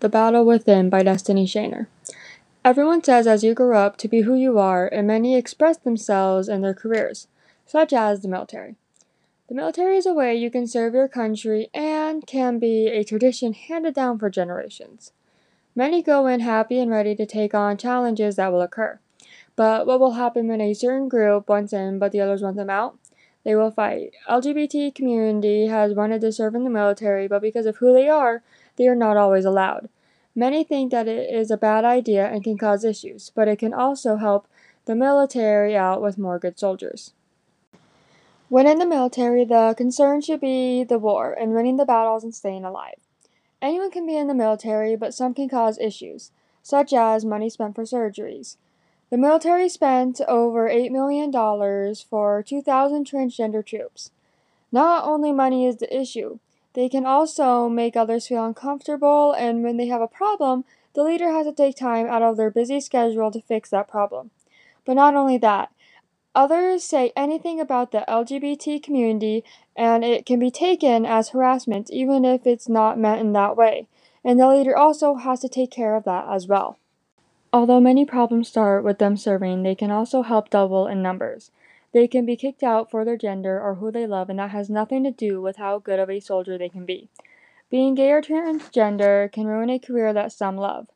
The 0.00 0.08
Battle 0.08 0.46
Within 0.46 0.88
by 0.88 1.02
Destiny 1.02 1.44
Shaner. 1.44 1.86
Everyone 2.64 3.04
says 3.04 3.26
as 3.26 3.44
you 3.44 3.52
grow 3.52 3.76
up 3.76 3.98
to 3.98 4.08
be 4.08 4.22
who 4.22 4.34
you 4.34 4.58
are, 4.58 4.88
and 4.88 5.06
many 5.06 5.36
express 5.36 5.76
themselves 5.76 6.48
in 6.48 6.62
their 6.62 6.72
careers, 6.72 7.28
such 7.66 7.92
as 7.92 8.22
the 8.22 8.28
military. 8.28 8.76
The 9.48 9.54
military 9.54 9.98
is 9.98 10.06
a 10.06 10.14
way 10.14 10.34
you 10.34 10.50
can 10.50 10.66
serve 10.66 10.94
your 10.94 11.06
country 11.06 11.68
and 11.74 12.26
can 12.26 12.58
be 12.58 12.86
a 12.86 13.04
tradition 13.04 13.52
handed 13.52 13.92
down 13.92 14.18
for 14.18 14.30
generations. 14.30 15.12
Many 15.76 16.00
go 16.02 16.26
in 16.26 16.40
happy 16.40 16.78
and 16.78 16.90
ready 16.90 17.14
to 17.16 17.26
take 17.26 17.52
on 17.52 17.76
challenges 17.76 18.36
that 18.36 18.50
will 18.50 18.62
occur. 18.62 19.00
But 19.54 19.86
what 19.86 20.00
will 20.00 20.12
happen 20.12 20.48
when 20.48 20.62
a 20.62 20.72
certain 20.72 21.10
group 21.10 21.46
wants 21.46 21.74
in 21.74 21.98
but 21.98 22.10
the 22.12 22.22
others 22.22 22.40
want 22.40 22.56
them 22.56 22.70
out? 22.70 22.96
They 23.44 23.54
will 23.54 23.70
fight. 23.70 24.12
LGBT 24.30 24.94
community 24.94 25.66
has 25.66 25.92
wanted 25.92 26.22
to 26.22 26.32
serve 26.32 26.54
in 26.54 26.64
the 26.64 26.70
military, 26.70 27.28
but 27.28 27.42
because 27.42 27.66
of 27.66 27.76
who 27.76 27.92
they 27.92 28.08
are, 28.08 28.42
they 28.80 28.88
are 28.88 28.94
not 28.94 29.18
always 29.18 29.44
allowed. 29.44 29.90
Many 30.34 30.64
think 30.64 30.90
that 30.90 31.06
it 31.06 31.28
is 31.28 31.50
a 31.50 31.58
bad 31.58 31.84
idea 31.84 32.26
and 32.26 32.42
can 32.42 32.56
cause 32.56 32.82
issues, 32.82 33.30
but 33.34 33.46
it 33.46 33.58
can 33.58 33.74
also 33.74 34.16
help 34.16 34.48
the 34.86 34.94
military 34.94 35.76
out 35.76 36.00
with 36.00 36.16
more 36.16 36.38
good 36.38 36.58
soldiers. 36.58 37.12
When 38.48 38.66
in 38.66 38.78
the 38.78 38.86
military, 38.86 39.44
the 39.44 39.74
concern 39.76 40.22
should 40.22 40.40
be 40.40 40.82
the 40.82 40.98
war 40.98 41.30
and 41.30 41.52
winning 41.52 41.76
the 41.76 41.84
battles 41.84 42.24
and 42.24 42.34
staying 42.34 42.64
alive. 42.64 43.00
Anyone 43.60 43.90
can 43.90 44.06
be 44.06 44.16
in 44.16 44.28
the 44.28 44.34
military, 44.34 44.96
but 44.96 45.12
some 45.12 45.34
can 45.34 45.50
cause 45.50 45.78
issues, 45.78 46.30
such 46.62 46.94
as 46.94 47.22
money 47.22 47.50
spent 47.50 47.74
for 47.74 47.84
surgeries. 47.84 48.56
The 49.10 49.18
military 49.18 49.68
spent 49.68 50.22
over 50.26 50.70
$8 50.70 50.90
million 50.90 51.30
for 52.08 52.42
2,000 52.42 53.06
transgender 53.06 53.64
troops. 53.64 54.10
Not 54.72 55.04
only 55.06 55.32
money 55.32 55.66
is 55.66 55.76
the 55.76 55.94
issue, 55.94 56.38
they 56.74 56.88
can 56.88 57.04
also 57.04 57.68
make 57.68 57.96
others 57.96 58.28
feel 58.28 58.44
uncomfortable, 58.44 59.32
and 59.32 59.62
when 59.62 59.76
they 59.76 59.86
have 59.88 60.00
a 60.00 60.08
problem, 60.08 60.64
the 60.94 61.02
leader 61.02 61.30
has 61.30 61.46
to 61.46 61.52
take 61.52 61.76
time 61.76 62.06
out 62.06 62.22
of 62.22 62.36
their 62.36 62.50
busy 62.50 62.80
schedule 62.80 63.30
to 63.30 63.40
fix 63.40 63.70
that 63.70 63.88
problem. 63.88 64.30
But 64.84 64.94
not 64.94 65.14
only 65.14 65.38
that, 65.38 65.70
others 66.34 66.84
say 66.84 67.12
anything 67.16 67.60
about 67.60 67.92
the 67.92 68.04
LGBT 68.08 68.82
community, 68.82 69.44
and 69.76 70.04
it 70.04 70.26
can 70.26 70.38
be 70.38 70.50
taken 70.50 71.06
as 71.06 71.30
harassment 71.30 71.90
even 71.90 72.24
if 72.24 72.46
it's 72.46 72.68
not 72.68 72.98
meant 72.98 73.20
in 73.20 73.32
that 73.32 73.56
way. 73.56 73.86
And 74.24 74.38
the 74.38 74.48
leader 74.48 74.76
also 74.76 75.14
has 75.14 75.40
to 75.40 75.48
take 75.48 75.70
care 75.70 75.96
of 75.96 76.04
that 76.04 76.26
as 76.28 76.46
well. 76.46 76.78
Although 77.52 77.80
many 77.80 78.04
problems 78.04 78.48
start 78.48 78.84
with 78.84 78.98
them 78.98 79.16
serving, 79.16 79.62
they 79.62 79.74
can 79.74 79.90
also 79.90 80.22
help 80.22 80.50
double 80.50 80.86
in 80.86 81.02
numbers. 81.02 81.50
They 81.92 82.06
can 82.06 82.24
be 82.24 82.36
kicked 82.36 82.62
out 82.62 82.90
for 82.90 83.04
their 83.04 83.16
gender 83.16 83.60
or 83.60 83.74
who 83.74 83.90
they 83.90 84.06
love, 84.06 84.30
and 84.30 84.38
that 84.38 84.50
has 84.50 84.70
nothing 84.70 85.02
to 85.04 85.10
do 85.10 85.40
with 85.40 85.56
how 85.56 85.78
good 85.78 85.98
of 85.98 86.08
a 86.08 86.20
soldier 86.20 86.56
they 86.56 86.68
can 86.68 86.84
be. 86.84 87.08
Being 87.68 87.94
gay 87.94 88.12
or 88.12 88.22
transgender 88.22 89.30
can 89.30 89.46
ruin 89.46 89.70
a 89.70 89.78
career 89.78 90.12
that 90.12 90.32
some 90.32 90.56
love. 90.56 90.88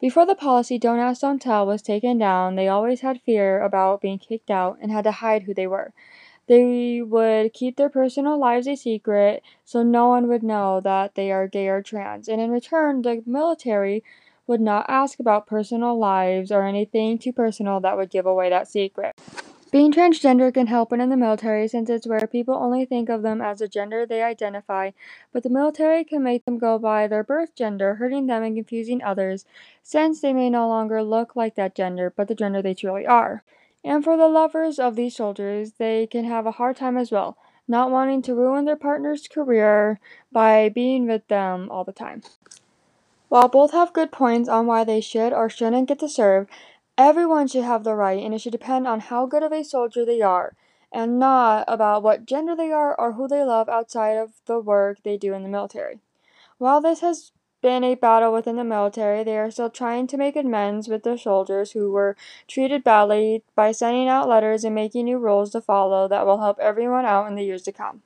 Before 0.00 0.26
the 0.26 0.34
policy 0.34 0.78
Don't 0.78 0.98
Ask, 0.98 1.20
Don't 1.20 1.40
Tell 1.40 1.64
was 1.64 1.80
taken 1.80 2.18
down, 2.18 2.56
they 2.56 2.66
always 2.68 3.00
had 3.02 3.20
fear 3.22 3.62
about 3.62 4.00
being 4.00 4.18
kicked 4.18 4.50
out 4.50 4.78
and 4.80 4.90
had 4.90 5.04
to 5.04 5.12
hide 5.12 5.44
who 5.44 5.54
they 5.54 5.66
were. 5.66 5.92
They 6.48 7.00
would 7.00 7.52
keep 7.52 7.76
their 7.76 7.88
personal 7.88 8.36
lives 8.36 8.66
a 8.66 8.74
secret 8.74 9.42
so 9.64 9.82
no 9.82 10.08
one 10.08 10.26
would 10.26 10.42
know 10.42 10.80
that 10.80 11.14
they 11.14 11.30
are 11.30 11.46
gay 11.46 11.68
or 11.68 11.82
trans, 11.82 12.28
and 12.28 12.40
in 12.40 12.50
return, 12.50 13.02
the 13.02 13.22
military 13.26 14.02
would 14.46 14.60
not 14.60 14.86
ask 14.88 15.20
about 15.20 15.46
personal 15.46 15.96
lives 15.96 16.50
or 16.50 16.64
anything 16.64 17.16
too 17.16 17.32
personal 17.32 17.78
that 17.80 17.96
would 17.96 18.10
give 18.10 18.26
away 18.26 18.50
that 18.50 18.66
secret. 18.68 19.14
Being 19.72 19.90
transgender 19.90 20.52
can 20.52 20.66
help 20.66 20.92
in 20.92 21.08
the 21.08 21.16
military 21.16 21.66
since 21.66 21.88
it's 21.88 22.06
where 22.06 22.26
people 22.26 22.54
only 22.54 22.84
think 22.84 23.08
of 23.08 23.22
them 23.22 23.40
as 23.40 23.60
the 23.60 23.68
gender 23.68 24.04
they 24.04 24.22
identify, 24.22 24.90
but 25.32 25.42
the 25.42 25.48
military 25.48 26.04
can 26.04 26.22
make 26.22 26.44
them 26.44 26.58
go 26.58 26.78
by 26.78 27.06
their 27.06 27.24
birth 27.24 27.54
gender, 27.54 27.94
hurting 27.94 28.26
them 28.26 28.42
and 28.42 28.54
confusing 28.54 29.02
others, 29.02 29.46
since 29.82 30.20
they 30.20 30.34
may 30.34 30.50
no 30.50 30.68
longer 30.68 31.02
look 31.02 31.34
like 31.34 31.54
that 31.54 31.74
gender, 31.74 32.12
but 32.14 32.28
the 32.28 32.34
gender 32.34 32.60
they 32.60 32.74
truly 32.74 33.06
are. 33.06 33.44
And 33.82 34.04
for 34.04 34.18
the 34.18 34.28
lovers 34.28 34.78
of 34.78 34.94
these 34.94 35.16
soldiers, 35.16 35.72
they 35.78 36.06
can 36.06 36.26
have 36.26 36.44
a 36.44 36.52
hard 36.52 36.76
time 36.76 36.98
as 36.98 37.10
well, 37.10 37.38
not 37.66 37.90
wanting 37.90 38.20
to 38.22 38.34
ruin 38.34 38.66
their 38.66 38.76
partner's 38.76 39.26
career 39.26 39.98
by 40.30 40.68
being 40.68 41.06
with 41.06 41.26
them 41.28 41.70
all 41.70 41.82
the 41.82 41.92
time. 41.92 42.20
While 43.30 43.48
both 43.48 43.72
have 43.72 43.94
good 43.94 44.12
points 44.12 44.50
on 44.50 44.66
why 44.66 44.84
they 44.84 45.00
should 45.00 45.32
or 45.32 45.48
shouldn't 45.48 45.88
get 45.88 45.98
to 46.00 46.10
serve, 46.10 46.46
Everyone 47.04 47.48
should 47.48 47.64
have 47.64 47.82
the 47.82 47.96
right, 47.96 48.22
and 48.22 48.32
it 48.32 48.38
should 48.38 48.52
depend 48.52 48.86
on 48.86 49.00
how 49.00 49.26
good 49.26 49.42
of 49.42 49.50
a 49.50 49.64
soldier 49.64 50.04
they 50.04 50.20
are, 50.20 50.54
and 50.92 51.18
not 51.18 51.64
about 51.66 52.04
what 52.04 52.26
gender 52.26 52.54
they 52.54 52.70
are 52.70 52.94
or 52.94 53.14
who 53.14 53.26
they 53.26 53.42
love 53.42 53.68
outside 53.68 54.16
of 54.16 54.34
the 54.46 54.60
work 54.60 55.02
they 55.02 55.16
do 55.16 55.34
in 55.34 55.42
the 55.42 55.48
military. 55.48 55.98
While 56.58 56.80
this 56.80 57.00
has 57.00 57.32
been 57.60 57.82
a 57.82 57.96
battle 57.96 58.32
within 58.32 58.54
the 58.54 58.62
military, 58.62 59.24
they 59.24 59.36
are 59.36 59.50
still 59.50 59.68
trying 59.68 60.06
to 60.06 60.16
make 60.16 60.36
amends 60.36 60.86
with 60.86 61.02
the 61.02 61.18
soldiers 61.18 61.72
who 61.72 61.90
were 61.90 62.16
treated 62.46 62.84
badly 62.84 63.42
by 63.56 63.72
sending 63.72 64.06
out 64.06 64.28
letters 64.28 64.62
and 64.62 64.72
making 64.72 65.06
new 65.06 65.18
rules 65.18 65.50
to 65.50 65.60
follow 65.60 66.06
that 66.06 66.24
will 66.24 66.38
help 66.38 66.60
everyone 66.60 67.04
out 67.04 67.26
in 67.26 67.34
the 67.34 67.42
years 67.42 67.62
to 67.62 67.72
come. 67.72 68.02